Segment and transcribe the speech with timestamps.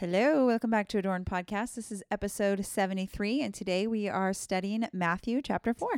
[0.00, 1.74] Hello, welcome back to Adorn Podcast.
[1.74, 5.88] This is episode 73, and today we are studying Matthew chapter 4.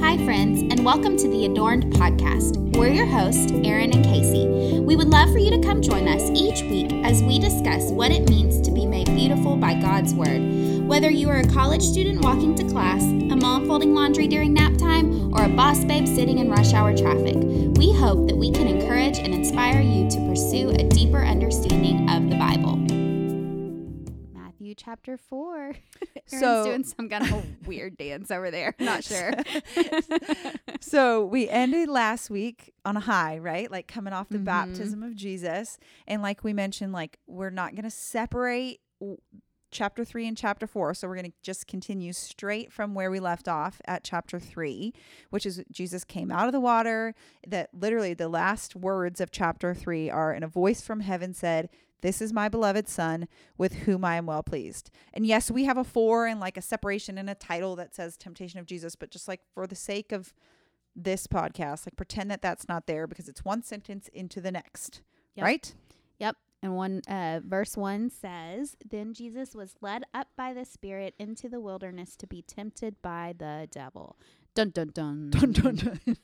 [0.00, 2.56] Hi, friends, and welcome to the Adorned Podcast.
[2.76, 4.80] We're your hosts, Aaron and Casey.
[4.80, 8.10] We would love for you to come join us each week as we discuss what
[8.10, 10.40] it means to be made beautiful by God's Word.
[10.86, 14.76] Whether you are a college student walking to class, a mom folding laundry during nap
[14.76, 18.66] time, or a boss babe sitting in rush hour traffic, we hope that we can
[18.66, 22.76] encourage and inspire you to pursue a deeper understanding of the Bible.
[24.34, 25.58] Matthew chapter 4.
[25.62, 25.74] Aaron's
[26.40, 28.74] So- doing some kind of weird dance over there.
[28.80, 29.32] Not sure.
[30.80, 33.70] so we ended last week on a high, right?
[33.70, 34.44] Like coming off the Mhm.
[34.44, 35.78] baptism of Jesus.
[36.06, 39.18] And like we mentioned, like we're not going to separate w-
[39.74, 40.94] chapter 3 and chapter 4.
[40.94, 44.94] So we're going to just continue straight from where we left off at chapter 3,
[45.28, 47.14] which is Jesus came out of the water.
[47.46, 51.68] That literally the last words of chapter 3 are and a voice from heaven said,
[52.00, 54.90] this is my beloved son with whom I am well pleased.
[55.14, 58.16] And yes, we have a four and like a separation and a title that says
[58.18, 60.34] temptation of Jesus, but just like for the sake of
[60.94, 65.00] this podcast, like pretend that that's not there because it's one sentence into the next,
[65.34, 65.44] Yep.
[65.44, 65.74] right?
[66.64, 71.46] And one uh, verse one says, "Then Jesus was led up by the Spirit into
[71.50, 74.16] the wilderness to be tempted by the devil."
[74.54, 75.28] Dun dun dun.
[75.30, 76.16] Dun, dun, dun.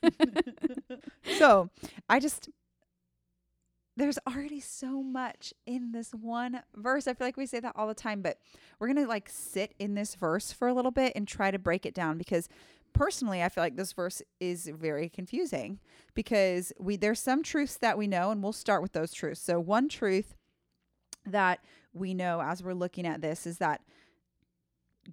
[1.38, 1.68] so
[2.08, 2.48] I just,
[3.98, 7.06] there's already so much in this one verse.
[7.06, 8.38] I feel like we say that all the time, but
[8.78, 11.58] we're going to like sit in this verse for a little bit and try to
[11.58, 12.48] break it down because
[12.92, 15.78] personally, I feel like this verse is very confusing
[16.14, 19.40] because we, there's some truths that we know and we'll start with those truths.
[19.40, 20.34] So one truth
[21.26, 21.60] that
[21.92, 23.80] we know as we're looking at this is that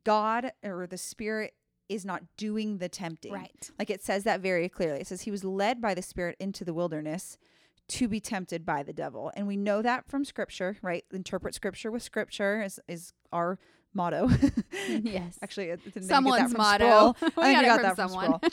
[0.04, 1.54] God or the Spirit
[1.90, 3.32] is not doing the tempting.
[3.32, 3.70] Right.
[3.80, 5.00] Like it says that very clearly.
[5.02, 7.38] It says he was led by the Spirit into the wilderness
[7.88, 9.32] to be tempted by the devil.
[9.36, 11.06] And we know that from scripture, right?
[11.12, 13.58] Interpret scripture with scripture is, is our
[13.98, 14.30] motto.
[14.88, 15.38] yes.
[15.42, 17.16] Actually, it that Someone's motto.
[17.22, 18.40] I think got we it from someone.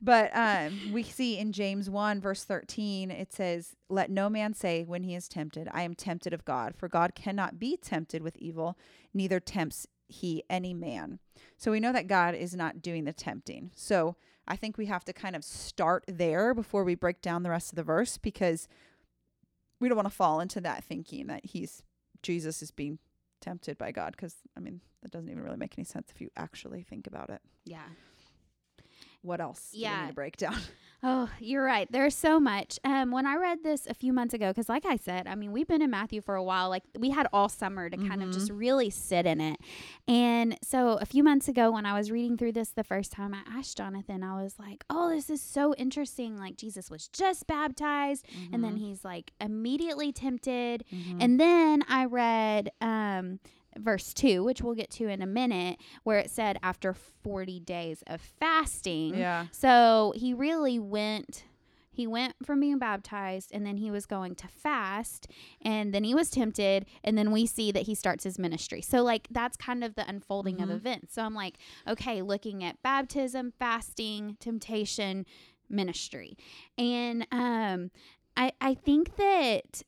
[0.00, 4.84] But um, we see in James 1, verse 13, it says, Let no man say
[4.84, 8.36] when he is tempted, I am tempted of God, for God cannot be tempted with
[8.36, 8.78] evil,
[9.12, 11.18] neither tempts he any man.
[11.56, 13.72] So we know that God is not doing the tempting.
[13.74, 14.14] So
[14.46, 17.72] I think we have to kind of start there before we break down the rest
[17.72, 18.68] of the verse because
[19.80, 21.82] we don't want to fall into that thinking that he's
[22.22, 22.98] Jesus is being
[23.40, 26.30] tempted by God because I mean that doesn't even really make any sense if you
[26.36, 27.40] actually think about it.
[27.64, 27.86] yeah.
[29.22, 29.70] What else?
[29.72, 30.02] do we Yeah.
[30.02, 30.56] need to break down.
[31.00, 31.86] Oh, you're right.
[31.92, 32.80] There's so much.
[32.82, 35.52] Um, when I read this a few months ago, because like I said, I mean,
[35.52, 36.68] we've been in Matthew for a while.
[36.70, 39.60] Like we had all summer to kind of just really sit in it.
[40.08, 43.32] And so a few months ago, when I was reading through this the first time,
[43.32, 44.24] I asked Jonathan.
[44.24, 46.36] I was like, "Oh, this is so interesting.
[46.36, 51.18] Like Jesus was just baptized, and then he's like immediately tempted, Mm-hmm.
[51.20, 53.38] and then I read." Um,
[53.76, 58.02] verse 2 which we'll get to in a minute where it said after 40 days
[58.06, 59.46] of fasting yeah.
[59.52, 61.44] so he really went
[61.90, 65.26] he went from being baptized and then he was going to fast
[65.62, 68.80] and then he was tempted and then we see that he starts his ministry.
[68.80, 70.62] So like that's kind of the unfolding Mhm.
[70.62, 71.14] of events.
[71.14, 71.56] So I'm like,
[71.88, 75.26] okay, looking at baptism, fasting, temptation,
[75.68, 76.36] ministry.
[76.78, 77.90] And um
[78.36, 79.82] I I think that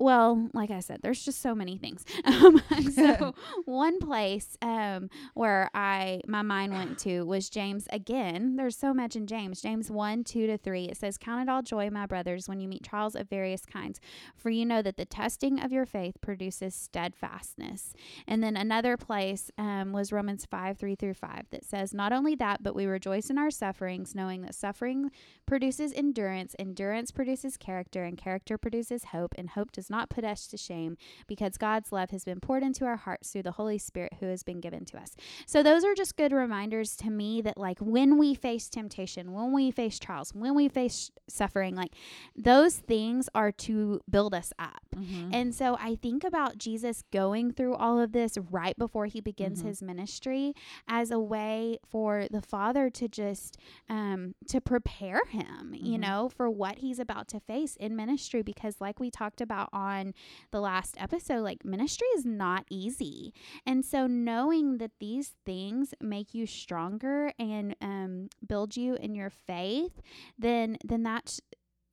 [0.00, 2.04] well, like I said, there's just so many things.
[2.30, 2.62] Um,
[2.94, 3.34] so
[3.64, 8.56] one place um, where I my mind went to was James again.
[8.56, 9.60] There's so much in James.
[9.60, 10.84] James one two to three.
[10.84, 14.00] It says, "Count it all joy, my brothers, when you meet trials of various kinds,
[14.36, 17.94] for you know that the testing of your faith produces steadfastness."
[18.28, 22.36] And then another place um, was Romans five three through five that says, "Not only
[22.36, 25.10] that, but we rejoice in our sufferings, knowing that suffering
[25.46, 30.46] produces endurance, endurance produces character, and character produces hope, and hope does not put us
[30.48, 30.96] to shame,
[31.26, 34.42] because God's love has been poured into our hearts through the Holy Spirit who has
[34.42, 38.16] been given to us." So those are just good reminders to me that like when
[38.18, 41.94] we face temptation, when we face trials, when we face suffering, like
[42.36, 44.82] those things are to build us up.
[44.96, 45.30] Mm-hmm.
[45.32, 49.62] And so I think about Jesus going through all of this right before he begins
[49.62, 49.66] Mhm.
[49.66, 50.54] his ministry
[50.86, 53.56] as a way for the Father to just
[53.88, 56.00] um, to prepare him, you Mhm.
[56.00, 58.42] know, for what he's about to face in ministry.
[58.42, 60.14] Because, like we talked about on
[60.50, 63.32] the last episode, like ministry is not easy,
[63.66, 69.30] and so knowing that these things make you stronger and um, build you in your
[69.30, 70.00] faith,
[70.38, 71.40] then then that's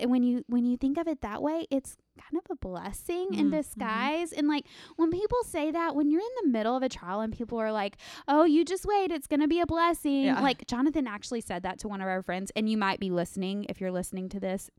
[0.06, 3.46] when you when you think of it that way, it's kind of a blessing in
[3.46, 3.52] Mm, mhm.
[3.52, 4.32] disguise.
[4.32, 4.66] And like
[4.96, 7.72] when people say that, when you're in the middle of a trial and people are
[7.72, 7.98] like,
[8.28, 10.40] "Oh, you just wait, it's going to be a blessing." Yeah.
[10.42, 13.66] Like Jonathan actually said that to one of our friends, and you might be listening
[13.70, 14.70] if you're listening to this.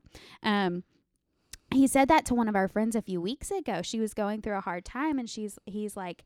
[0.41, 0.83] Um
[1.71, 3.81] he said that to one of our friends a few weeks ago.
[3.81, 6.23] She was going through a hard time and she's he's like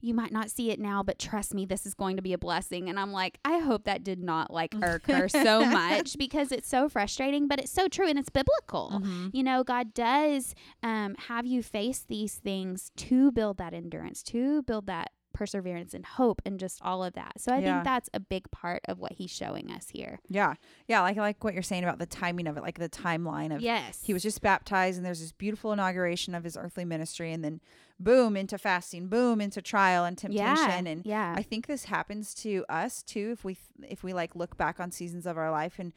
[0.00, 2.38] you might not see it now, but trust me, this is going to be a
[2.38, 2.88] blessing.
[2.88, 6.68] And I'm like, I hope that did not like irk her so much because it's
[6.68, 8.92] so frustrating, but it's so true and it's biblical.
[9.02, 9.30] Mhm.
[9.34, 10.54] You know, God does
[10.84, 16.04] um, have you face these things to build that endurance, to build that perseverance and
[16.04, 17.40] hope and just all of that.
[17.40, 17.74] So I Yeah.
[17.74, 20.20] think that's a big part of what he's showing us here.
[20.28, 20.54] Yeah.
[20.86, 21.00] Yeah.
[21.02, 24.02] Like, like what you're saying about the timing of it, like the timeline of Yes.
[24.02, 27.60] he was just baptized and there's this beautiful inauguration of his earthly ministry and then
[28.00, 30.54] boom into fasting, boom into trial and yeah.
[30.54, 30.86] temptation.
[30.86, 31.34] And yeah.
[31.36, 34.90] I think this happens to us too if we if we like look back on
[34.90, 35.92] seasons of our life and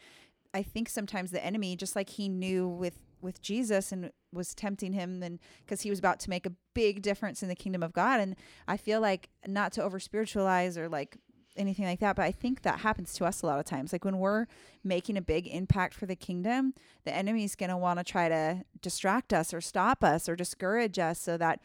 [0.53, 4.93] I think sometimes the enemy just like he knew with with Jesus and was tempting
[4.93, 7.93] him and cuz he was about to make a big difference in the kingdom of
[7.93, 8.35] God and
[8.67, 11.17] I feel like not to over spiritualize or like
[11.57, 14.05] anything like that but I think that happens to us a lot of times like
[14.05, 14.45] when we're
[14.85, 16.73] making a big impact for the kingdom
[17.03, 20.97] the enemy's going to want to try to distract us or stop us or discourage
[20.97, 21.59] us so that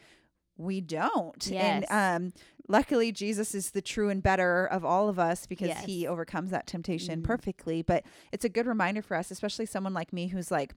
[0.58, 1.90] we don't and Yes.
[1.90, 2.32] um
[2.66, 6.66] luckily Jesus is the true and better of all of us because he overcomes that
[6.66, 7.24] temptation Mhm.
[7.24, 7.82] perfectly.
[7.82, 10.74] But it's a good reminder for us, especially someone like me who's like,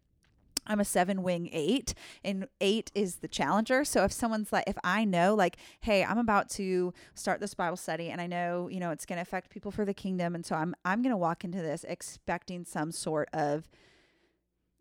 [0.67, 3.83] I'm a seven wing eight, and eight is the challenger.
[3.85, 7.77] So if someone's like, if I know, like, hey, I'm about to start this Bible
[7.77, 10.45] study, and I know, you know, it's going to affect people for the kingdom, and
[10.45, 13.67] so I'm I'm going to walk into this expecting some sort of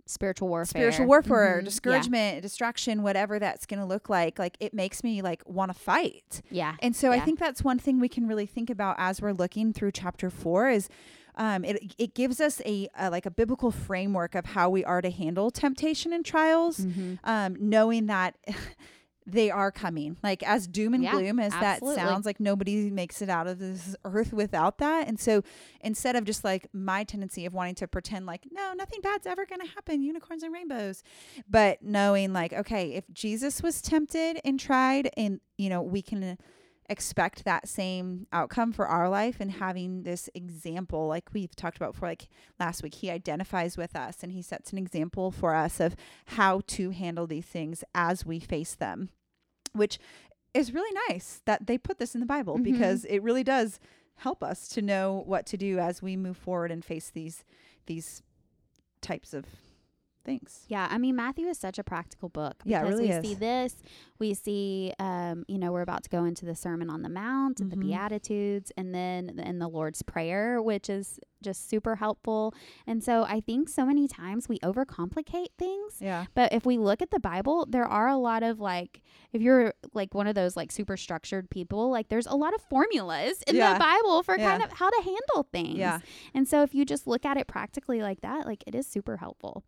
[0.06, 0.80] spiritual warfare.
[0.90, 1.58] spiritual warfare, Mhm.
[1.58, 1.64] Yeah.
[1.64, 4.38] discouragement, distraction, whatever that's going to look like.
[4.38, 6.40] Like it makes me like want to fight.
[6.50, 6.76] Yeah.
[6.80, 9.72] And so I think that's one thing we can really think about as we're looking
[9.74, 10.88] through chapter four is
[11.38, 15.00] um, it it gives us a, a like a biblical framework of how we are
[15.00, 17.18] to handle temptation and trials, Mhm.
[17.24, 18.36] um, knowing that
[19.30, 20.16] they are coming.
[20.22, 21.96] Like as doom and Yeah, gloom as absolutely.
[21.96, 25.06] that sounds, like nobody makes it out of this earth without that.
[25.06, 25.42] And so
[25.82, 29.44] instead of just like my tendency of wanting to pretend like no, nothing bad's ever
[29.44, 31.02] going to happen, unicorns and rainbows,
[31.48, 36.38] but knowing like okay, if Jesus was tempted and tried, and you know we can
[36.88, 41.92] expect that same outcome for our life and having this example like we've talked about
[41.92, 45.80] before like last week he identifies with us and he sets an example for us
[45.80, 45.94] of
[46.26, 49.10] how to handle these things as we face them
[49.74, 49.98] which
[50.54, 52.64] is really nice that they put this in the bible Mhm.
[52.64, 53.78] because it really does
[54.16, 57.44] help us to know what to do as we move forward and face these
[57.86, 58.22] these
[59.02, 59.44] types of
[60.24, 62.56] things Yeah, I mean Matthew is such a practical book.
[62.64, 63.26] Yeah, it because really we is.
[63.26, 63.76] see this,
[64.18, 67.60] we see, um, you know, we're about to go into the Sermon on the Mount
[67.60, 67.74] and Mhm.
[67.74, 72.52] the Beatitudes, and then in the Lord's Prayer, which is just super helpful.
[72.86, 75.98] And so I think so many times we overcomplicate things.
[76.00, 79.40] yeah But if we look at the Bible, there are a lot of like, if
[79.40, 83.42] you're like one of those like super structured people, like there's a lot of formulas
[83.46, 83.74] in Yeah.
[83.74, 85.78] the Bible for kind of how to handle things.
[85.78, 86.00] yeah
[86.34, 89.18] And so if you just look at it practically like that, like it is super
[89.18, 89.62] helpful.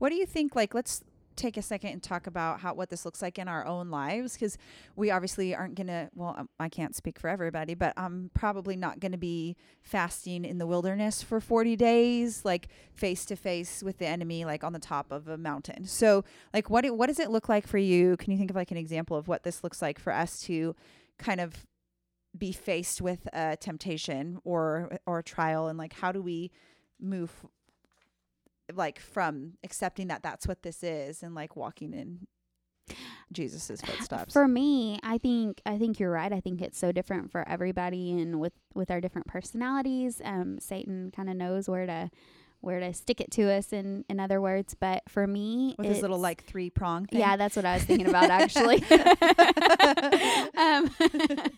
[0.00, 0.56] What do you think?
[0.56, 1.04] Like, let's
[1.36, 4.32] take a second and talk about how what this looks like in our own lives
[4.32, 4.58] because
[4.96, 6.08] we obviously aren't gonna.
[6.14, 10.56] Well, um, I can't speak for everybody, but I'm probably not gonna be fasting in
[10.56, 14.78] the wilderness for 40 days, like face to face with the enemy, like on the
[14.78, 15.84] top of a mountain.
[15.84, 16.24] So,
[16.54, 18.16] like, what what does it look like for you?
[18.16, 20.74] Can you think of like an example of what this looks like for us to
[21.18, 21.66] kind of
[22.36, 26.50] be faced with a temptation or or a trial, and like how do we
[26.98, 27.30] move
[28.76, 32.26] like from accepting that that's what this is and like walking in
[33.32, 34.32] Jesus's footsteps.
[34.32, 36.32] For me, I think I think you're right.
[36.32, 41.12] I think it's so different for everybody, and with with our different personalities, um, Satan
[41.14, 42.10] kind of knows where to
[42.60, 43.72] where to stick it to us.
[43.72, 47.20] In in other words, but for me, with his little like three prong thing.
[47.20, 48.82] Yeah, that's what I was thinking about actually.
[50.56, 50.90] um,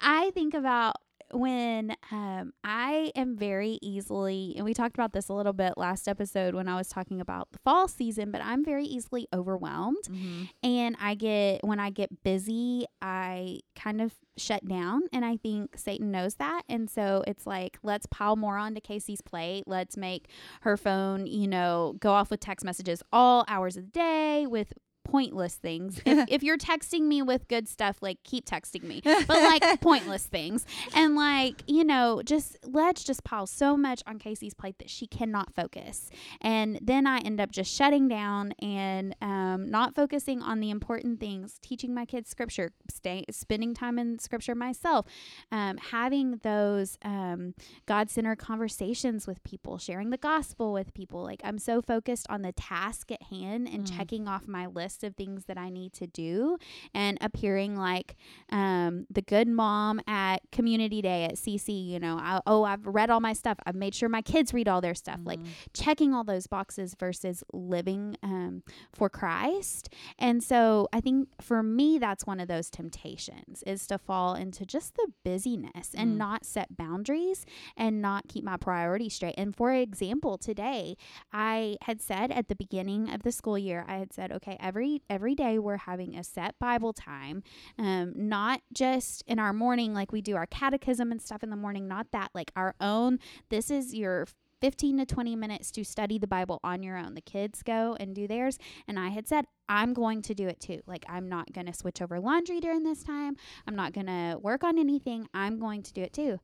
[0.00, 0.96] I think about
[1.32, 6.06] when um, I am very easily, and we talked about this a little bit last
[6.08, 10.04] episode when I was talking about the fall season, but I'm very easily overwhelmed.
[10.08, 10.48] Mhm.
[10.62, 15.02] And I get, when I get busy, I kind of shut down.
[15.12, 16.62] And I think Satan knows that.
[16.68, 19.64] And so it's like, let's pile more onto Casey's plate.
[19.66, 20.28] Let's make
[20.62, 24.72] her phone, you know, go off with text messages all hours of the day with
[25.12, 26.00] pointless things.
[26.12, 30.24] If, if you're texting me with good stuff, like keep texting me, but like pointless
[30.26, 30.64] things.
[30.94, 35.06] And like, you know, just let's just pile so much on Casey's plate that she
[35.06, 36.10] cannot focus.
[36.40, 41.20] And then I end up just shutting down and um, not focusing on the important
[41.20, 45.06] things, teaching my kids scripture, stay, spending time in scripture myself,
[45.50, 47.54] um, having those um,
[47.86, 51.22] God centered conversations with people, sharing the gospel with people.
[51.22, 53.96] Like I'm so focused on the task at hand and Mm.
[53.96, 56.58] checking off my list list of things that I need to do
[56.94, 58.16] and appearing like
[58.50, 61.86] um, the good mom at community day at CC.
[61.88, 63.58] You know, I, oh, I've read all my stuff.
[63.66, 65.20] I've made sure my kids read all their stuff.
[65.24, 65.46] Like Mhm.
[65.72, 69.88] checking all those boxes versus living um, for Christ.
[70.18, 74.64] And so I think for me, that's one of those temptations is to fall into
[74.66, 76.16] just the busyness and Mm.
[76.18, 79.34] not set boundaries and not keep my priorities straight.
[79.38, 80.96] And for example, today
[81.32, 84.91] I had said at the beginning of the school year, I had said, okay, every
[85.08, 87.42] every day we're having a set Bible time,
[87.78, 91.56] um, not just in our morning like we do our catechism and stuff in the
[91.56, 93.18] morning, not that like our own.
[93.48, 94.26] This is your
[94.62, 97.14] 15 to 20 minutes to study the Bible on your own.
[97.14, 98.58] The kids go and do theirs.
[98.86, 100.80] And I had said, I'm going to do it too.
[100.86, 103.36] Like, I'm not going to switch over laundry during this time.
[103.66, 105.28] I'm not going to work on anything.
[105.32, 106.38] I'm going to do it too.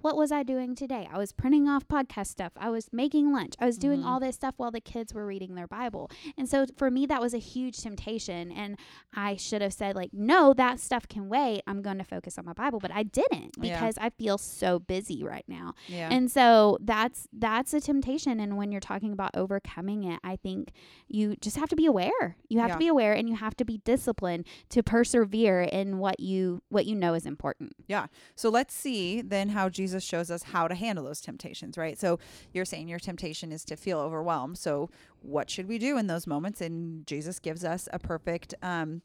[0.00, 1.08] What was I doing today?
[1.12, 2.52] I was printing off podcast stuff.
[2.56, 3.54] I was making lunch.
[3.60, 4.06] I was doing Mhm.
[4.06, 6.10] all this stuff while the kids were reading their Bible.
[6.36, 8.50] And so for me, that was a huge temptation.
[8.50, 8.76] And
[9.14, 11.62] I should have said, like, no, that stuff can wait.
[11.66, 12.80] I'm going to focus on my Bible.
[12.80, 13.74] But I didn't Yeah.
[13.74, 15.74] because I feel so busy right now.
[15.86, 16.08] Yeah.
[16.10, 20.72] And so that's that's a temptation and when you're talking about overcoming it, I think
[21.08, 22.36] you just have to be aware.
[22.48, 22.74] You have Yeah.
[22.74, 26.86] to be aware and you have to be disciplined to persevere in what you what
[26.86, 27.72] you know is important.
[27.86, 28.06] Yeah.
[28.34, 31.98] So let's see then how Jesus shows us how to handle those temptations, right?
[31.98, 32.18] So
[32.52, 34.58] you're saying your temptation is to feel overwhelmed.
[34.58, 34.90] So
[35.20, 36.60] what should we do in those moments?
[36.60, 39.02] And Jesus gives us a perfect um,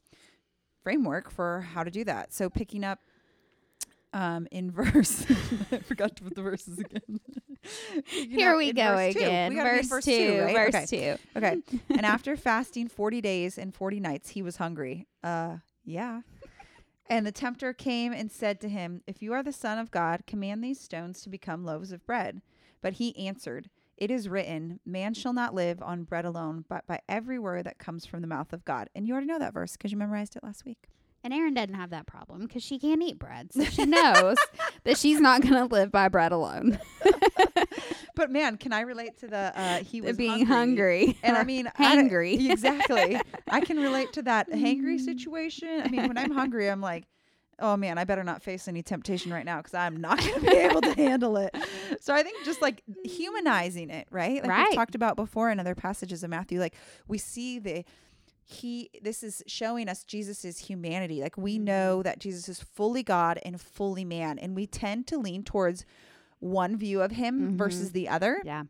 [0.84, 2.34] framework for how to do that.
[2.34, 3.00] So picking up
[4.14, 5.26] um, in verse,
[5.72, 7.02] I forgot to put the verses again.
[8.08, 9.20] Here we go verse two.
[9.20, 9.54] again.
[9.54, 10.72] We in Verse, 2, right?
[10.72, 11.18] verse Okay.
[11.34, 11.38] 2.
[11.38, 11.62] Okay.
[11.90, 15.08] and after fasting 40 days and 40 nights, he was hungry.
[15.24, 16.22] Uh, yeah.
[17.10, 20.24] And the tempter came and said to him, If you are the Son of God,
[20.28, 22.42] command these stones to become loaves of bread.
[22.82, 27.00] But he answered, It is written, Man shall not live on bread alone, but by
[27.08, 28.90] every word that comes from the mouth of God.
[28.94, 30.90] And you already know that verse because you memorized it last week.
[31.24, 33.52] And Erin doesn't have that problem because she can't eat bread.
[33.52, 34.38] So she knows
[34.86, 36.80] that she's not going to live by bread alone.
[38.16, 41.18] But man, can I relate to the uh, he was being hungry.
[41.22, 43.22] And I mean, I exactly.
[43.48, 45.82] I can relate to that hangry situation.
[45.86, 47.04] I mean, when I'm hungry, I'm like,
[47.60, 50.42] oh man, I better not face any temptation right now because I'm not going to
[50.42, 51.56] be able to handle it.
[52.02, 54.42] So I think just like humanizing it, right?
[54.42, 54.68] Like Right.
[54.70, 56.74] we've talked about before in other passages of Matthew, like
[57.08, 57.86] we see the
[58.50, 61.22] he this is showing us Jesus's humanity.
[61.22, 61.64] Like we Mhm.
[61.64, 65.84] know that Jesus is fully God and fully man, and we tend to lean towards
[66.40, 67.58] one view of him Mhm.
[67.58, 68.42] versus the other.
[68.46, 68.64] yeah.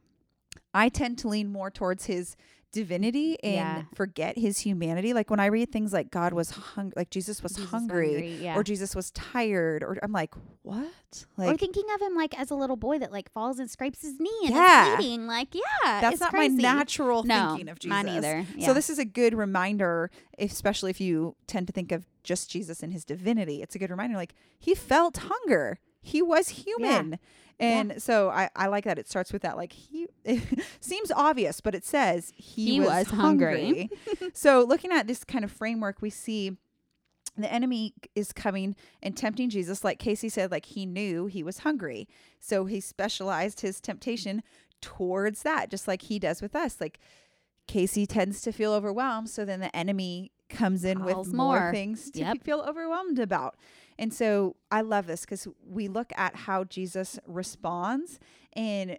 [0.74, 2.36] I tend to lean more towards his
[2.72, 3.82] divinity and Yeah.
[3.96, 5.14] forget his humanity.
[5.14, 8.56] Like when I read things like God was hungry, like Jesus was Jesus hungry, yeah.
[8.58, 10.34] or Jesus was tired, or I'm like,
[10.64, 11.26] what?
[11.38, 14.02] Like or thinking of him like as a little boy that like falls and scrapes
[14.02, 14.92] his knee and Yeah.
[14.92, 15.28] is bleeding.
[15.28, 16.56] Like, yeah, that's not crazy.
[16.58, 17.90] my natural no, thinking of Jesus.
[17.90, 18.46] Mine either.
[18.62, 22.84] So this is a good reminder, especially if you tend to think of just Jesus
[22.84, 23.62] and his divinity.
[23.62, 25.80] It's a good reminder, like he felt hunger.
[26.08, 27.20] He was human.
[27.60, 30.08] And so I, I like that it starts with that like he
[30.80, 33.64] seems obvious, but it says he, He was, was hungry.
[33.66, 33.90] hungry.
[34.34, 36.58] so looking at this kind of framework, we see
[37.36, 41.60] the enemy is coming and tempting Jesus, like Casey said, like he knew he was
[41.60, 42.08] hungry.
[42.40, 44.44] So he specialized his temptation
[44.82, 46.80] towards that, just like he does with us.
[46.80, 47.00] Like
[47.68, 51.72] Casey tends to feel overwhelmed, so then the enemy comes in Piles with more, more.
[51.72, 52.44] things to Yep.
[52.44, 53.56] feel overwhelmed about.
[54.00, 58.20] And so I love this because we look at how Jesus responds,
[58.54, 58.98] and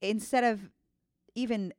[0.00, 0.70] instead of
[1.34, 1.72] even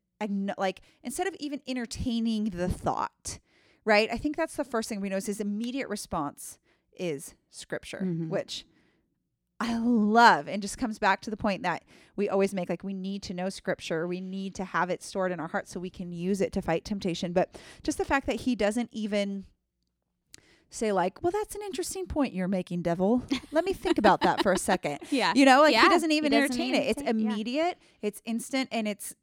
[0.57, 3.39] like instead of even entertaining the thought,
[3.85, 4.09] right?
[4.11, 5.25] I think that's the first thing we notice.
[5.27, 6.59] His immediate response
[6.97, 8.29] is Scripture, Mhm.
[8.29, 8.65] which
[9.61, 11.83] I love, and just comes back to the point that
[12.15, 15.31] we always make like we need to know Scripture, we need to have it stored
[15.31, 17.33] in our hearts so we can use it to fight temptation.
[17.33, 19.45] But just the fact that he doesn't even
[20.69, 23.23] say like, "Well, that's an interesting point you're making, devil.
[23.51, 24.99] Let me think about that for a second.
[25.09, 25.33] yeah.
[25.35, 26.85] You know, like Yeah, he doesn't he even doesn't entertain even it.
[26.89, 27.09] It's say- yeah.
[27.31, 29.15] immediate, it's instant, and it's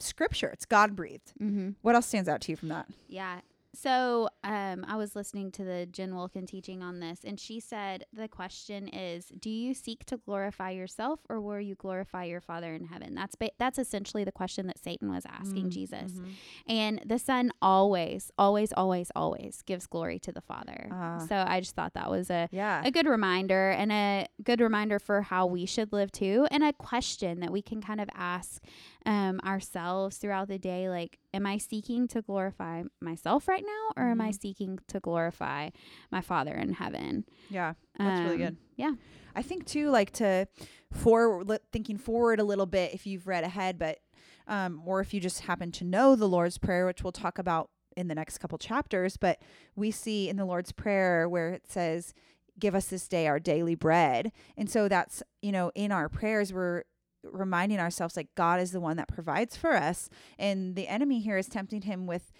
[0.00, 0.48] scripture.
[0.48, 1.32] It's God breathed.
[1.40, 1.70] Mm-hmm.
[1.82, 2.86] What else stands out to you from that?
[3.08, 3.40] Yeah.
[3.74, 8.04] So um, I was listening to the Jen Wilkin teaching on this, and she said
[8.12, 12.74] the question is, do you seek to glorify yourself, or will you glorify your Father
[12.74, 13.14] in heaven?
[13.14, 16.12] That's ba- that's essentially the question that Satan was asking Mm, Jesus.
[16.12, 16.30] mhm.
[16.66, 20.88] And the Son always, always, always, always gives glory to the Father.
[20.90, 21.18] Ah.
[21.28, 22.82] so I just thought that was a Yeah.
[22.84, 26.72] a good reminder and a good reminder for how we should live too and a
[26.72, 28.62] question that we can kind of ask
[29.06, 34.10] um, ourselves throughout the day like am i seeking to glorify myself right now or
[34.10, 34.40] am i Mhm.
[34.40, 35.70] seeking to glorify
[36.10, 37.74] my father in heaven yeah.
[37.98, 38.56] That's really Um, good.
[38.76, 38.92] yeah.
[39.34, 40.46] I think too, like to
[40.92, 43.98] forward, thinking forward a little bit if you've read ahead, but
[44.46, 47.70] um, or if you just happen to know the Lord's Prayer, which we'll talk about
[47.96, 49.40] in the next couple chapters, but
[49.76, 52.14] we see in the Lord's Prayer where it says,
[52.58, 54.32] Give us this day our daily bread.
[54.56, 56.84] And so that's, you know, in our prayers, we're
[57.24, 60.08] reminding ourselves like God is the one that provides for us.
[60.38, 62.32] And the enemy here is tempting him with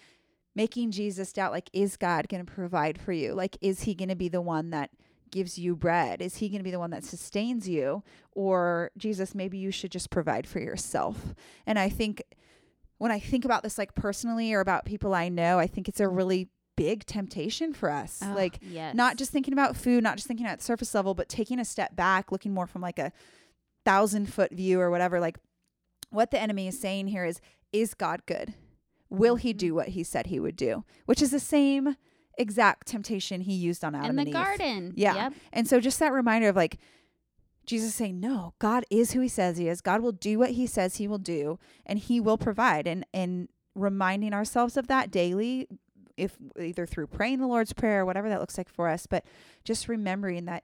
[0.55, 3.33] making Jesus doubt like, is God going to provide for you?
[3.33, 4.89] Like, is he going to be the one that
[5.31, 6.21] gives you bread?
[6.21, 8.03] Is he going to be the one that sustains you?
[8.31, 11.33] Or, Jesus, maybe you should just provide for yourself.
[11.65, 12.23] And I think
[12.97, 15.99] when I think about this, like personally or about people I know, I think it's
[15.99, 18.21] a really big temptation for us.
[18.23, 18.95] Oh, like, yes.
[18.95, 21.95] not just thinking about food, not just thinking at surface level, but taking a step
[21.95, 23.11] back, looking more from like a
[23.89, 25.19] thousand foot view or whatever.
[25.19, 25.37] Like,
[26.09, 27.39] what the enemy is saying here is,
[27.71, 28.53] is God good?
[29.09, 29.57] Will he Mm-hmm.
[29.57, 30.83] do what he said he would do?
[31.05, 31.95] Which is the same
[32.37, 34.93] exact temptation he used on Adam in the and garden.
[34.95, 35.15] Yeah.
[35.15, 35.33] Yep.
[35.51, 36.77] And so just that reminder of like
[37.65, 39.81] Jesus saying, No, God is who he says he is.
[39.81, 42.87] God will do what he says he will do, and he will provide.
[42.87, 45.67] And and reminding ourselves of that daily,
[46.17, 49.25] if either through praying the Lord's Prayer or whatever that looks like for us, but
[49.63, 50.63] just remembering that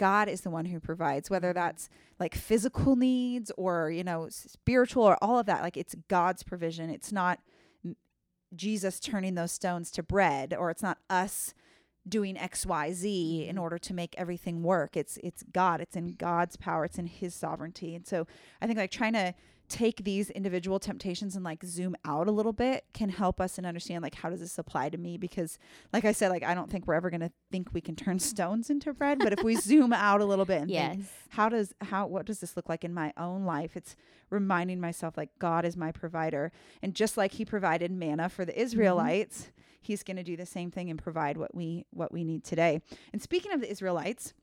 [0.00, 5.02] God is the one who provides, whether that's like physical needs or, you know, spiritual
[5.04, 5.60] or all of that.
[5.60, 6.88] Like it's God's provision.
[6.88, 7.38] It's not
[8.56, 11.52] Jesus turning those stones to bread or it's not us
[12.08, 13.60] doing XYZ in Mhm.
[13.60, 14.96] order to make everything work.
[14.96, 15.82] It's it's God.
[15.82, 16.86] It's in God's power.
[16.86, 17.94] It's in his sovereignty.
[17.94, 18.26] And so
[18.62, 19.34] I think like trying to
[19.70, 23.66] take these individual temptations and like zoom out a little bit can help us and
[23.66, 25.16] understand like how does this apply to me?
[25.16, 25.58] Because
[25.92, 28.18] like I said like I don't think we're ever going to think we can turn
[28.30, 30.90] stones into bread but if we zoom out a little bit and Yes.
[30.90, 33.76] think how does how what does this look like in my own life?
[33.76, 33.96] It's
[34.28, 36.52] reminding myself like God is my provider.
[36.82, 38.62] And just like he provided manna for the mm-hmm.
[38.62, 39.50] Israelites
[39.80, 42.80] he's going to do the same thing and provide what we what we need today.
[43.12, 44.34] And speaking of the Israelites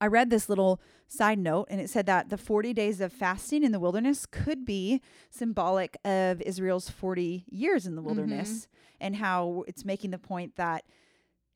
[0.00, 3.62] I read this little side note and it said that the 40 days of fasting
[3.62, 5.00] in the wilderness could be
[5.30, 8.06] symbolic of Israel's 40 years in the mm-hmm.
[8.06, 8.66] wilderness
[9.00, 10.84] and how it's making the point that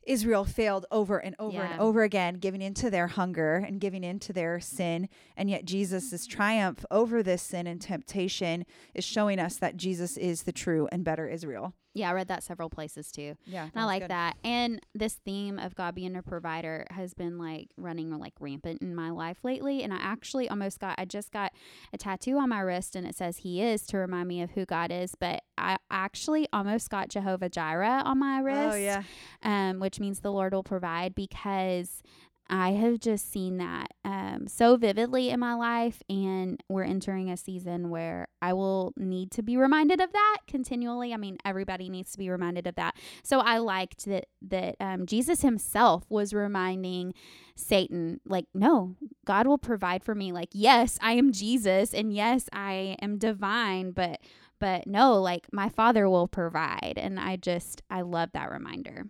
[0.07, 1.73] Israel failed over and over Yeah.
[1.73, 5.09] and over again, giving into their hunger and giving into their sin.
[5.37, 8.64] And yet, Jesus' triumph over this sin and temptation
[8.95, 11.75] is showing us that Jesus is the true and better Israel.
[11.92, 13.35] Yeah, I read that several places too.
[13.47, 13.64] Yeah.
[13.64, 14.37] And I like that.
[14.45, 18.95] And this theme of God being a provider has been like running like rampant in
[18.95, 19.82] my life lately.
[19.82, 21.50] And I actually almost got, I just got
[21.93, 24.65] a tattoo on my wrist and it says He is to remind me of who
[24.67, 25.17] God is.
[25.19, 28.75] But I actually almost got Jehovah Jireh on my wrist.
[28.75, 29.02] Oh, yeah.
[29.43, 32.00] um, which means the Lord will provide because
[32.48, 36.00] I have just seen that um, so vividly in my life.
[36.08, 41.12] And we're entering a season where I will need to be reminded of that continually.
[41.12, 42.94] I mean, everybody needs to be reminded of that.
[43.24, 47.12] So I liked that, that um, Jesus himself was reminding
[47.56, 50.30] Satan, like, no, God will provide for me.
[50.30, 54.20] Like, yes, I am Jesus and yes, I am divine, but
[54.60, 56.94] but no, like my father will provide.
[56.96, 59.06] And I just I love that reminder.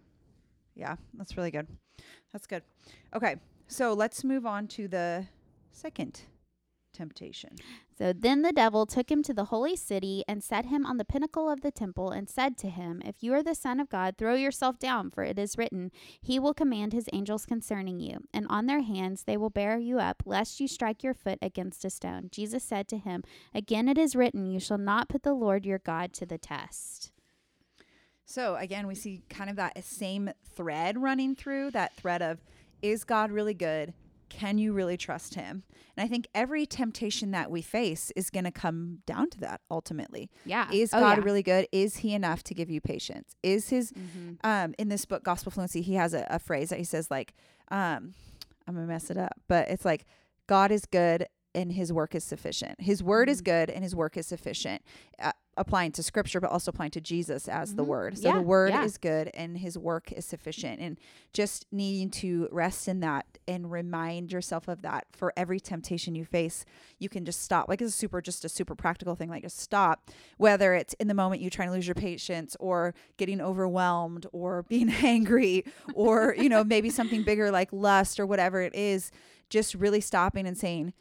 [0.81, 1.69] Yeah, that's really good.
[2.33, 2.63] That's good.
[3.15, 3.37] Okay,
[3.69, 5.27] so let's move on to the
[5.71, 6.23] second
[6.95, 7.51] temptation.
[7.99, 11.05] So then the devil took him to the holy city and set him on the
[11.05, 14.17] pinnacle of the temple and said to him, If you are the Son of God,
[14.17, 15.91] throw yourself down, for it is written,
[16.23, 19.99] He will command His angels concerning you, and on their hands they will bear you
[19.99, 22.31] up, lest you strike your foot against a stone.
[22.33, 23.23] Jesus said to him,
[23.55, 27.13] Again it is written, You shall not put the Lord your God to the test.
[28.31, 32.39] So again, we see kind of that same thread running through that thread of
[32.81, 33.93] is God really good?
[34.29, 35.65] Can you really trust him?
[35.97, 39.61] And I think every temptation that we face is going to come down to that
[39.69, 40.31] ultimately.
[40.45, 40.71] Yeah.
[40.73, 41.25] Is Oh, God yeah.
[41.25, 41.67] really good?
[41.73, 43.35] Is he enough to give you patience?
[43.43, 44.39] Is his Mhm.
[44.45, 47.35] um in this book Gospel Fluency, he has a, a phrase that he says like
[47.73, 48.15] um
[48.69, 50.07] I'm going to mess it up, but it's like
[50.47, 52.81] God is good and his work is sufficient.
[52.81, 53.45] His word is Mhm.
[53.45, 54.83] good and his work is sufficient.
[55.19, 57.89] Uh, applying to scripture but also applying to Jesus as the Mhm.
[57.89, 58.19] word.
[58.19, 58.85] So Yeah, the word yeah.
[58.85, 60.99] is good and his work is sufficient and
[61.35, 66.25] just needing to rest in that and remind yourself of that for every temptation you
[66.25, 66.65] face.
[66.99, 67.69] You can just stop.
[67.69, 71.09] Like it's a super just a super practical thing like just stop whether it's in
[71.09, 76.35] the moment you trying to lose your patience or getting overwhelmed or being angry or
[76.39, 79.11] you know maybe something bigger like lust or whatever it is
[79.51, 80.95] just really stopping and saying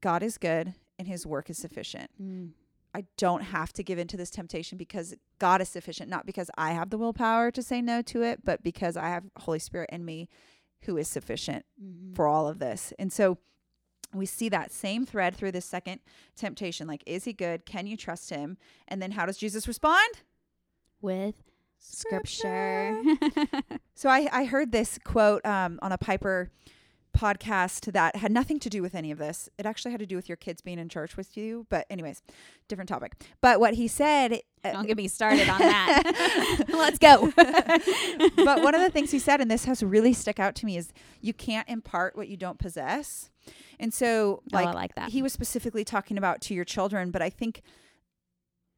[0.00, 2.10] God is good and his work is sufficient.
[2.22, 2.50] Mm.
[2.94, 6.72] I don't have to give into this temptation because God is sufficient, not because I
[6.72, 10.04] have the willpower to say no to it, but because I have Holy Spirit in
[10.04, 10.28] me
[10.82, 12.16] who is sufficient Mhm.
[12.16, 12.92] for all of this.
[12.98, 13.38] And so
[14.12, 16.00] we see that same thread through this second
[16.34, 17.64] temptation like is he good?
[17.64, 18.58] Can you trust him?
[18.88, 20.22] And then how does Jesus respond?
[21.00, 21.44] With
[21.78, 23.00] scripture.
[23.94, 26.50] So I, I heard this quote um, on a Piper
[27.16, 29.48] podcast that had nothing to do with any of this.
[29.58, 31.66] It actually had to do with your kids being in church with you.
[31.68, 32.22] But, anyways,
[32.68, 33.14] different topic.
[33.40, 34.40] But what he said.
[34.64, 36.64] uh, Don't get me started on that.
[36.68, 37.32] Let's go.
[37.36, 40.76] but one of the things he said, and this has really stuck out to me,
[40.76, 43.30] is you can't impart what you don't possess.
[43.78, 45.10] And so, oh, like, I like that.
[45.10, 47.62] he was specifically talking about to your children, but I think,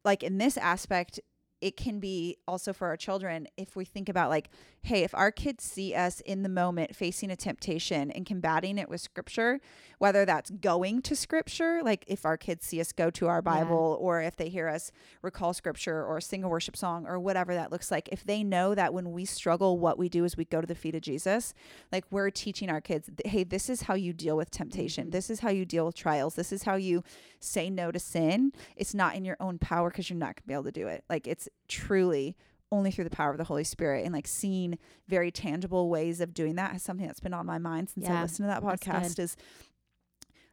[0.05, 1.21] like, in this aspect,
[1.61, 4.51] it can be also for our children if we think about like
[4.85, 8.89] hey if our kids see us in the moment facing a temptation and combating it
[8.89, 9.61] with scripture
[9.99, 13.97] whether that's going to scripture like if our kids see us go to our bible
[14.01, 14.91] or if they hear us
[15.23, 18.75] recall scripture or sing a worship song or whatever that looks like if they know
[18.75, 21.55] that when we struggle what we do is we go to the feet of jesus
[21.91, 25.05] like we're teaching our kids hey this is how you deal with temptation.
[25.05, 25.11] Mm-hmm.
[25.11, 26.35] This is how you deal with trials.
[26.35, 27.03] This is how you
[27.41, 28.53] say no to sin.
[28.77, 30.87] It's not in your own power because you're not going to be able to do
[30.87, 31.05] it.
[31.09, 32.37] Like it's truly
[32.73, 36.35] only through the power of the Holy Spirit and like seeing very tangible ways of
[36.35, 39.19] doing that is something that's been on my mind since I listened to that podcast
[39.21, 39.37] is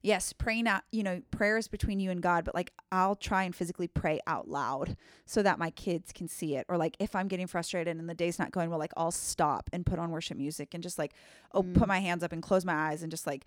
[0.02, 3.54] yes, praying out, you know, prayers between you and God, but like I'll try and
[3.54, 6.66] physically pray out loud so that my kids can see it.
[6.70, 9.70] Or like if I'm getting frustrated and the day's not going well, like I'll stop
[9.74, 11.14] and put on worship music and just like,
[11.54, 11.74] oh, Mm.
[11.78, 13.46] put my hands up and close my eyes and just like,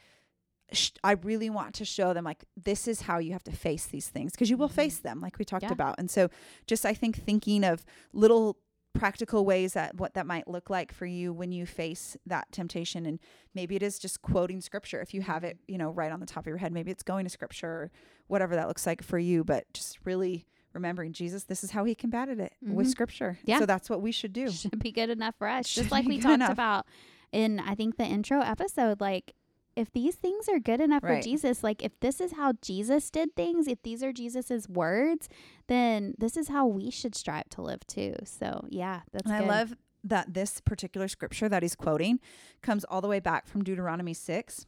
[0.72, 3.86] sh- I really want to show them like this is how you have to face
[3.86, 4.72] these things because you will Mhm.
[4.74, 5.72] face them, like we talked Yeah.
[5.72, 5.96] about.
[5.98, 6.28] And so,
[6.66, 8.58] just I think thinking of little
[8.94, 13.06] practical ways that what that might look like for you when you face that temptation
[13.06, 13.18] and
[13.54, 16.26] maybe it is just quoting scripture if you have it you know right on the
[16.26, 17.90] top of your head maybe it's going to scripture or
[18.26, 21.94] whatever that looks like for you but just really remembering jesus this is how he
[21.94, 22.90] combated it with Mhm.
[22.90, 23.60] scripture Yeah.
[23.60, 25.66] so that's what we should do should be good enough for us.
[25.68, 26.50] Should Just like we talked enough.
[26.50, 26.86] about
[27.32, 29.32] in I think the intro episode, like
[29.76, 31.22] if these things are good enough Right.
[31.22, 35.28] for Jesus, like if this is how Jesus did things, if these are Jesus's words,
[35.66, 38.14] then this is how we should strive to live too.
[38.24, 39.30] So yeah, that's.
[39.30, 42.18] I love that this particular scripture that he's quoting
[42.60, 44.66] comes all the way back from Deuteronomy 6,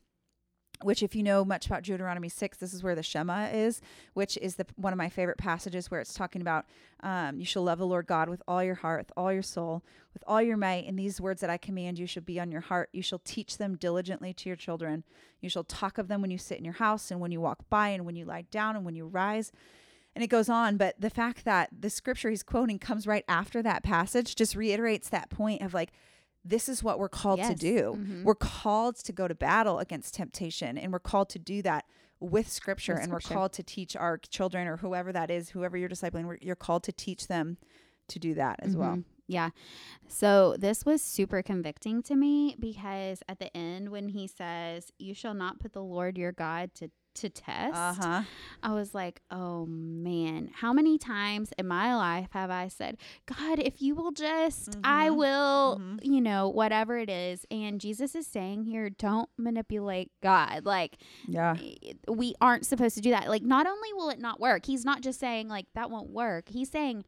[0.83, 3.81] which if you know much about Deuteronomy 6, this is where the Shema is,
[4.15, 6.67] which is the one of my favorite passages where it's talking about
[7.03, 9.83] um, you shall love the Lord God with all your heart, with all your soul,
[10.13, 12.61] with all your might, and these words that I command you shall be on your
[12.63, 12.89] heart.
[12.93, 15.05] You shall teach them diligently to your children.
[15.41, 17.69] You shall talk of them when you sit in your house and when you walk
[17.69, 19.53] by and when you lie down and when you rise.
[20.15, 23.63] And it goes on, but the fact that the scripture he's quoting comes right after
[23.63, 25.91] that passage just reiterates that point of like,
[26.45, 27.59] this is what we're called to Yes.
[27.59, 27.95] do.
[27.97, 28.23] Mhm.
[28.25, 31.87] We're called to go to battle against temptation, and we're called to do that
[32.21, 35.77] with scripture, With and we're called to teach our children or whoever that is, whoever
[35.77, 37.59] you're discipling, we're, you're called to teach them
[38.09, 38.97] to do that as well.
[38.97, 39.05] Mhm.
[39.27, 39.51] Yeah.
[40.09, 45.15] So this was super convicting to me because at the end when he says, "You
[45.15, 48.23] shall not put the Lord your God to to test," Uh huh.
[48.63, 52.97] I was like, "Oh man, how many times in my life have I said,
[53.27, 55.17] God, if you will just, I Mhm.
[55.17, 56.01] will, Mhm.
[56.03, 60.65] you know, whatever it is." And Jesus is saying here, don't manipulate God.
[60.65, 61.57] Like Yeah.
[62.09, 63.29] we aren't supposed to do that.
[63.29, 66.49] Like, not only will it not work, he's not just saying, like, that won't work.
[66.49, 67.05] He's saying,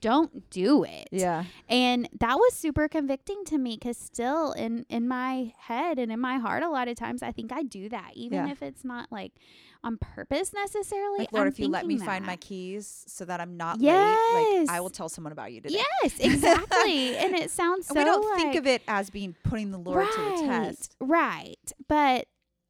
[0.00, 1.08] don't do it.
[1.10, 1.44] Yeah.
[1.68, 6.20] And that was super convicting to me because still in, in my head and in
[6.20, 8.52] my heart, a lot of times I think I do that, even Yeah.
[8.52, 9.32] if it's not like
[9.84, 11.20] on purpose necessarily.
[11.20, 13.80] Like, Lord, I'm if you let me thinking find my keys so that I'm not
[13.80, 13.92] late,
[14.58, 15.80] like, I will tell someone about you today.
[16.02, 17.16] Yes, exactly.
[17.16, 19.78] and it sounds so And we don't like, think of it as being putting the
[19.78, 20.96] Lord to the test.
[21.00, 21.72] Right.
[21.88, 22.26] But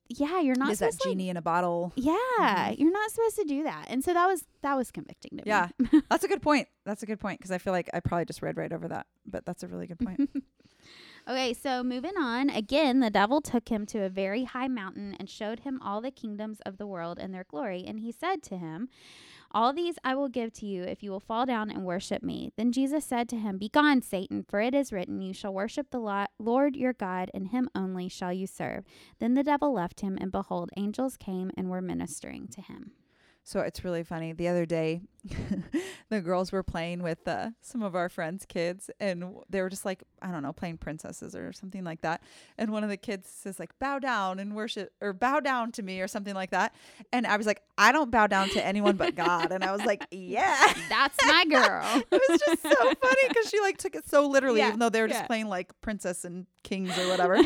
[0.08, 1.92] yeah, you're not Is that supposed to like, genie in a bottle?
[1.96, 2.78] Yeah, Mhm.
[2.78, 3.86] you're not supposed to do that.
[3.88, 5.68] And so that was that was convicting to Yeah.
[5.78, 5.88] me.
[5.92, 6.68] Yeah, that's a good point.
[6.84, 9.06] That's a good point because I feel like I probably just read right over that,
[9.26, 10.30] but that's a really good point.
[11.28, 12.50] okay, so moving on.
[12.50, 16.10] Again, the devil took him to a very high mountain and showed him all the
[16.10, 18.88] kingdoms of the world and their glory, and he said to him,
[19.56, 22.52] all these I will give to you if you will fall down and worship me.
[22.58, 26.26] Then Jesus said to him, Begone, Satan, for it is written, You shall worship the
[26.38, 28.84] Lord your God, and him only shall you serve.
[29.18, 32.90] Then the devil left him, and behold, angels came and were ministering to him.
[33.44, 34.34] So it's really funny.
[34.34, 35.00] The other day,
[36.08, 39.84] the girls were playing with uh, some of our friends' kids, and they were just
[39.84, 42.22] like, I don't know, playing princesses or something like that.
[42.58, 45.82] And one of the kids says like, "Bow down and worship," or "Bow down to
[45.82, 46.74] me," or something like that.
[47.12, 49.84] And I was like, "I don't bow down to anyone but God." And I was
[49.84, 52.02] like, "Yeah." That's my girl.
[52.10, 54.88] it was just so funny because she like took it so literally, Yeah, even though
[54.90, 55.26] they were just yeah.
[55.26, 57.36] playing like princess and kings or whatever.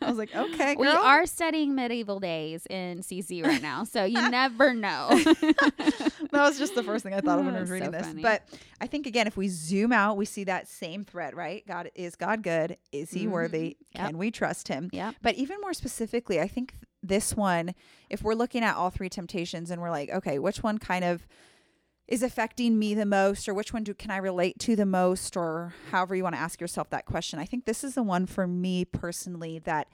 [0.00, 4.30] I was like, "Okay, We are studying medieval days in CC right now, so you
[4.30, 5.08] never know.
[5.10, 8.06] that was just the first thing I thought of when I was So reading this.
[8.06, 8.22] funny.
[8.22, 8.42] But
[8.80, 11.66] I think again, if we zoom out, we see that same thread, right?
[11.66, 12.76] God is God good?
[12.92, 13.30] Is He Mhm.
[13.30, 13.76] worthy?
[13.94, 14.06] Yep.
[14.06, 14.88] Can we trust Him?
[14.92, 15.12] Yeah.
[15.22, 17.74] But even more specifically, I think this one,
[18.10, 21.26] if we're looking at all three temptations and we're like, okay, which one kind of
[22.08, 25.36] is affecting me the most, or which one do can I relate to the most,
[25.36, 28.26] or however you want to ask yourself that question, I think this is the one
[28.26, 29.86] for me personally that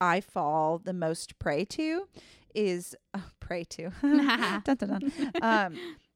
[0.00, 2.08] I fall the most prey to
[2.54, 5.02] is uh, prey to dun, dun, dun.
[5.42, 5.78] Um,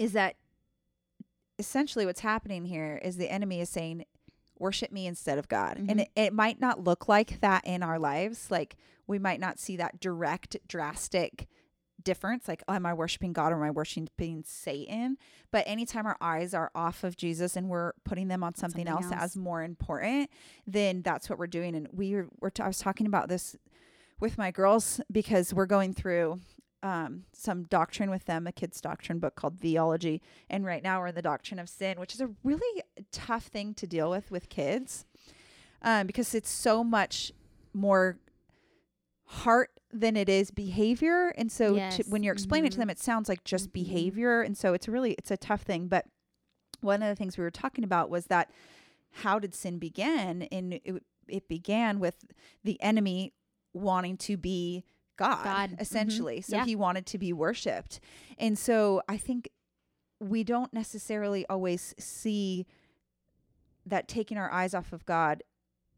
[0.00, 0.34] is that
[1.58, 4.04] essentially what's happening here is the enemy is saying
[4.58, 5.76] worship me instead of God.
[5.78, 6.00] And Mhm.
[6.00, 8.50] it, it might not look like that in our lives.
[8.50, 11.48] Like we might not see that direct, drastic
[12.02, 12.48] difference.
[12.48, 15.18] Like, oh, am I worshiping God or am I worshiping Satan?
[15.50, 19.04] But anytime our eyes are off of Jesus and we're putting them on something, Something
[19.04, 19.22] else, else.
[19.34, 20.30] as more important,
[20.66, 21.74] then that's what we're doing.
[21.74, 23.54] And we were, we're t- I was talking about this
[24.18, 26.40] with my girls because we're going through
[26.82, 30.22] um, some doctrine with them, a kid's doctrine book called Theology.
[30.48, 33.74] And right now we're in the doctrine of sin, which is a really tough thing
[33.74, 35.04] to deal with with kids
[35.82, 37.32] um, because it's so much
[37.74, 38.18] more
[39.24, 41.28] heart than it is behavior.
[41.36, 42.80] And so to, when you're explaining it to Mhm.
[42.82, 43.72] them, it sounds like just Mhm.
[43.72, 44.42] behavior.
[44.42, 45.88] And so it's really, it's a tough thing.
[45.88, 46.06] But
[46.80, 48.50] one of the things we were talking about was that
[49.12, 50.42] how did sin begin?
[50.42, 52.24] And it, it began with
[52.64, 53.32] the enemy
[53.72, 54.84] wanting to be
[55.20, 55.70] God, God.
[55.70, 55.80] Mhm.
[55.80, 56.40] essentially.
[56.40, 56.64] So Yeah.
[56.64, 58.00] he wanted to be worshipped.
[58.38, 59.48] And so I think
[60.18, 62.66] we don't necessarily always see
[63.86, 65.42] that taking our eyes off of God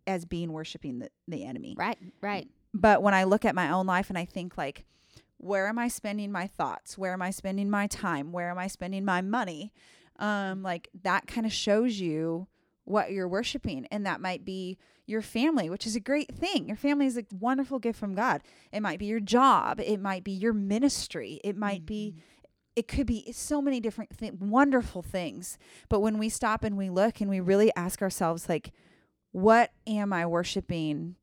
[0.07, 1.75] as being worshiping the, the enemy.
[1.79, 2.49] right, right.
[2.75, 4.85] But when I look at my own life and I think like,
[5.39, 6.97] where am I spending my thoughts?
[6.97, 8.33] Where am I spending my time?
[8.33, 9.73] Where am I spending my money?
[10.19, 12.47] Um, like that kind of shows you
[12.85, 13.87] what you're worshiping.
[13.91, 14.79] And that might be
[15.13, 16.67] your family, which is a great thing.
[16.67, 18.43] Your family is a wonderful gift from God.
[18.73, 19.79] It might be your job.
[19.79, 21.41] It might be your ministry.
[21.45, 22.21] It might be mm-hmm.
[22.75, 26.89] it could be so many different th- wonderful things but when we stop and we
[26.89, 28.73] look and we really ask ourselves like
[29.33, 31.17] what am i worshiping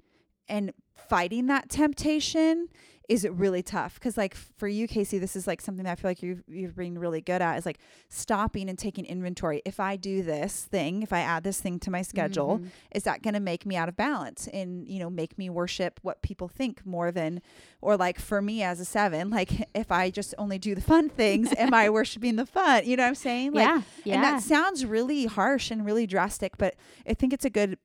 [0.47, 2.67] and fighting that temptation
[3.09, 5.95] is it really tough because like for you casey this is like something that i
[5.95, 9.79] feel like you've, you've been really good at is like stopping and taking inventory if
[9.79, 12.67] i do this thing if i add this thing to my schedule Mhm.
[12.91, 15.99] is that going to make me out of balance and you know make me worship
[16.03, 17.41] what people think more than
[17.81, 21.09] or like for me as a seven like if i just only do the fun
[21.09, 24.13] things am i worshiping the fun you know what i'm saying like yeah, yeah.
[24.15, 26.75] and that sounds really harsh and really drastic but
[27.07, 27.77] i think it's a good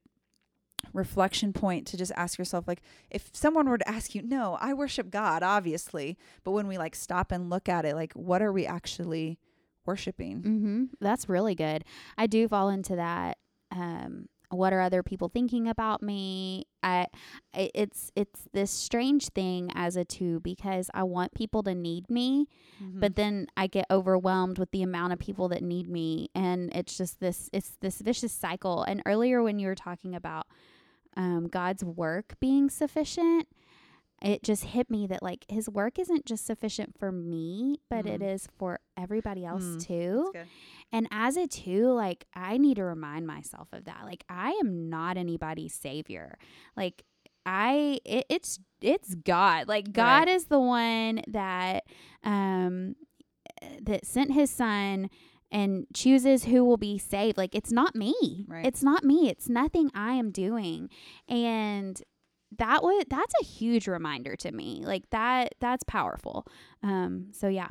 [0.95, 2.81] reflection point to just ask yourself like
[3.11, 6.95] if someone were to ask you no i worship god obviously but when we like
[6.95, 9.39] stop and look at it like what are we actually
[9.87, 10.85] worshiping Mm-hmm.
[11.01, 11.85] That's really good.
[12.17, 13.37] I do fall into that.
[13.71, 16.65] Um, what are other people thinking about me?
[16.83, 17.09] I,
[17.53, 22.47] it's it's this strange thing as a two because I want people to need me,
[22.83, 23.01] Mm-hmm.
[23.01, 26.97] but then I get overwhelmed with the amount of people that need me, and it's
[26.97, 28.85] just this it's this vicious cycle.
[28.85, 30.47] And earlier when you were talking about
[31.17, 33.49] um, God's work being sufficient,
[34.23, 38.21] it just hit me that like His work isn't just sufficient for me, but it
[38.21, 38.35] Mhm.
[38.35, 40.31] is for everybody else Mm, too.
[40.93, 44.03] And as a two, like I need to remind myself of that.
[44.05, 46.39] Like I am not anybody's savior.
[46.77, 47.03] Like
[47.45, 49.69] I it, it's it's God.
[49.69, 50.37] Like God Right.
[50.37, 51.85] is the one that
[52.23, 52.95] um
[53.83, 55.11] that sent his son
[55.51, 57.39] and chooses who will be saved.
[57.39, 58.45] Like it's not me.
[58.49, 58.67] Right.
[58.67, 59.29] It's not me.
[59.29, 60.89] It's nothing I am doing.
[61.29, 62.01] And
[62.59, 64.83] that was that's a huge reminder to me.
[64.85, 66.47] Like that that's powerful.
[66.83, 67.69] Um so yeah.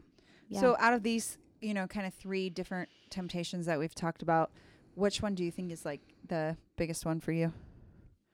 [0.50, 0.62] Yeah.
[0.62, 4.52] So out of these, you know, kind of three different temptations that we've talked about,
[4.96, 7.54] which one do you think is like the biggest one for you?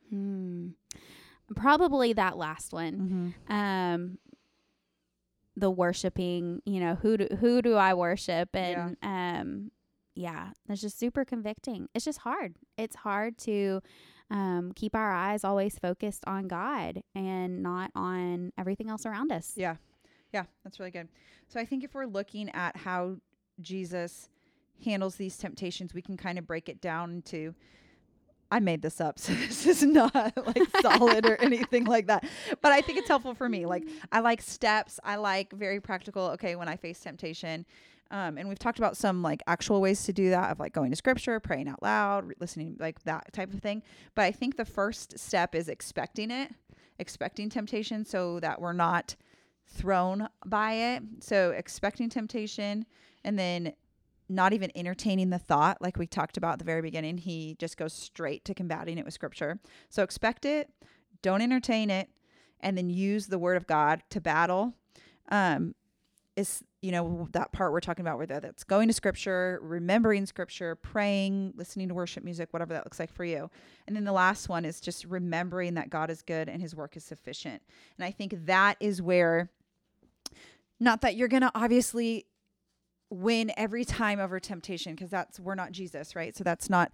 [0.10, 0.69] Hmm.
[1.56, 3.34] Probably that last one.
[3.47, 3.54] Mm-hmm.
[3.54, 4.17] Um
[5.60, 9.72] the worshiping, you know, who do who do I worship and um
[10.15, 11.88] yeah, it's just super convicting.
[11.93, 12.56] It's just hard.
[12.78, 13.82] It's hard to
[14.32, 19.54] um keep our eyes always focused on God and not on everything else around us.
[19.56, 19.76] Yeah.
[20.34, 21.10] Yeah, that's really good.
[21.48, 23.17] So I think if we're looking at how
[23.62, 24.30] Jesus
[24.86, 27.56] handles these temptations, we can kind of break it down into
[28.52, 32.26] I made this up, so this is not like solid or anything like that.
[32.62, 33.66] But I think it's helpful for me.
[33.66, 35.00] Like I like steps.
[35.04, 36.24] I like very practical.
[36.32, 37.66] Okay, when I face temptation,
[38.12, 40.90] um, and we've talked about some like actual ways to do that of like going
[40.90, 43.84] to scripture, praying out loud, re- listening, like that type of thing.
[44.16, 46.52] But I think the first step is expecting it,
[46.98, 49.16] expecting temptation, so that we're not
[49.68, 51.04] thrown by it.
[51.20, 52.86] So expecting temptation,
[53.24, 53.74] and then
[54.30, 57.78] not even entertaining the thought like we talked about at the very beginning he just
[57.78, 59.60] goes straight to combating it with scripture.
[59.89, 60.70] So expect it
[61.22, 62.10] don't entertain it
[62.62, 64.74] and then use the word of god to battle.
[65.30, 65.76] Um
[66.36, 70.76] is you know that part we're talking about where that's going to scripture remembering scripture
[70.76, 73.50] praying listening to worship music whatever that looks like for you.
[73.88, 76.96] And then the last one is just remembering that god is good and his work
[76.96, 77.62] is sufficient.
[77.98, 79.50] And i think that is where
[80.80, 82.26] not that you're going to obviously
[83.10, 86.36] win every time over temptation because that's we're not Jesus, right?
[86.36, 86.91] So that's not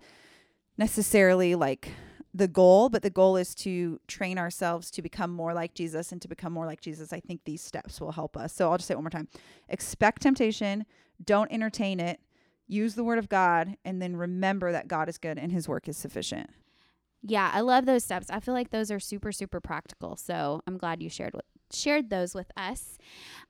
[0.78, 1.90] necessarily like
[2.34, 6.22] the goal, but the goal is to train ourselves to become more like Jesus and
[6.22, 7.14] to become more like Jesus.
[7.14, 8.54] I think these steps will help us.
[8.54, 9.30] So I'll just say it one more time.
[9.70, 10.86] Expect temptation,
[11.24, 12.20] don't entertain it.
[12.68, 15.88] Use the word of God and then remember that God is good and his work
[15.88, 16.50] is sufficient.
[17.22, 18.30] Yeah, I love those steps.
[18.30, 20.16] I feel like those are super super practical.
[20.16, 22.98] So, I'm glad you shared with shared those with us.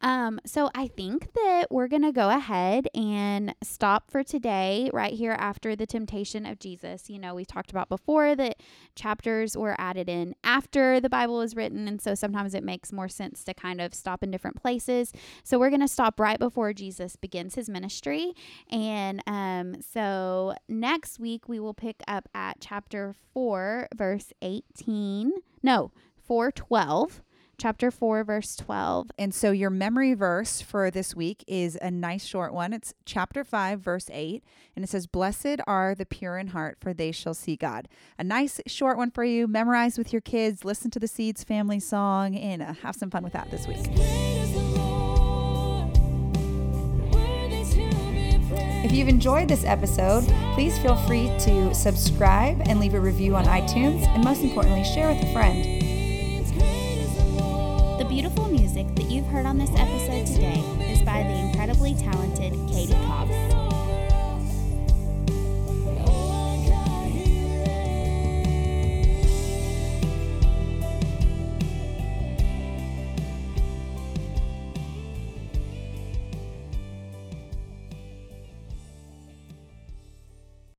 [0.01, 5.13] Um, so I think that we're going to go ahead and stop for today right
[5.13, 7.09] here after the temptation of Jesus.
[7.09, 8.61] You know, we talked about before that
[8.95, 11.87] chapters were added in after the Bible was written.
[11.87, 15.13] And so sometimes it makes more sense to kind of stop in different places.
[15.43, 18.33] So we're going to stop right before Jesus begins his ministry.
[18.69, 25.31] And um, so next week we will pick up at chapter 4, verse 18.
[25.63, 25.91] No,
[26.27, 27.21] 412
[27.57, 29.11] chapter 4, verse 12.
[29.17, 32.73] And so your memory verse for this week is a nice short one.
[32.73, 34.43] It's chapter 5, verse 8.
[34.75, 37.87] And it says, Blessed are the pure in heart, for they shall see God.
[38.17, 39.47] A nice short one for you.
[39.47, 43.23] Memorize with your kids, listen to the Seeds family song, and uh, have some fun
[43.23, 43.77] with that this week.
[48.85, 53.45] If you've enjoyed this episode, please feel free to subscribe and leave a review on
[53.45, 55.84] iTunes, and most importantly, share with a friend.
[58.15, 62.93] Beautiful music that you've heard on this episode today is by the incredibly talented Katie
[62.93, 63.64] Cobbs.